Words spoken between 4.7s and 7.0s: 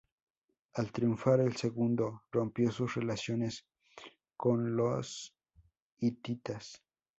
los hititas.